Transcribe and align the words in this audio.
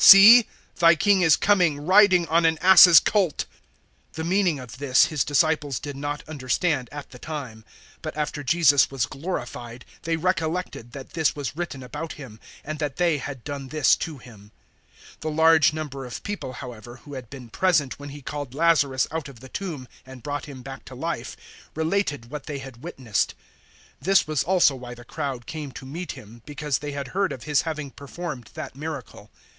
See, 0.03 0.47
thy 0.77 0.95
King 0.95 1.21
is 1.21 1.35
coming 1.35 1.85
riding 1.85 2.27
on 2.27 2.43
an 2.43 2.57
ass's 2.57 2.99
colt." 2.99 3.45
012:016 4.13 4.13
The 4.13 4.23
meaning 4.23 4.57
of 4.57 4.79
this 4.79 5.05
His 5.05 5.23
disciples 5.23 5.77
did 5.77 5.95
not 5.95 6.27
understand 6.27 6.89
at 6.91 7.11
the 7.11 7.19
time; 7.19 7.63
but 8.01 8.17
after 8.17 8.41
Jesus 8.41 8.89
was 8.89 9.05
glorified 9.05 9.85
they 10.01 10.17
recollected 10.17 10.93
that 10.93 11.11
this 11.13 11.35
was 11.35 11.55
written 11.55 11.83
about 11.83 12.13
Him, 12.13 12.39
and 12.65 12.79
that 12.79 12.95
they 12.95 13.19
had 13.19 13.43
done 13.43 13.67
this 13.67 13.95
to 13.97 14.17
Him. 14.17 14.51
012:017 15.17 15.19
The 15.19 15.29
large 15.29 15.71
number 15.71 16.05
of 16.07 16.23
people, 16.23 16.53
however, 16.53 16.95
who 17.05 17.13
had 17.13 17.29
been 17.29 17.49
present 17.49 17.99
when 17.99 18.09
He 18.09 18.23
called 18.23 18.55
Lazarus 18.55 19.05
out 19.11 19.29
of 19.29 19.39
the 19.39 19.49
tomb 19.49 19.87
and 20.03 20.23
brought 20.23 20.45
him 20.45 20.63
back 20.63 20.83
to 20.85 20.95
life, 20.95 21.37
related 21.75 22.31
what 22.31 22.45
they 22.47 22.57
had 22.57 22.81
witnessed. 22.81 23.35
012:018 23.99 24.05
This 24.05 24.25
was 24.25 24.43
also 24.43 24.73
why 24.73 24.95
the 24.95 25.05
crowd 25.05 25.45
came 25.45 25.71
to 25.73 25.85
meet 25.85 26.13
Him, 26.13 26.41
because 26.47 26.79
they 26.79 26.93
had 26.93 27.09
heard 27.09 27.31
of 27.31 27.43
His 27.43 27.61
having 27.61 27.91
performed 27.91 28.49
that 28.55 28.75
miracle. 28.75 29.29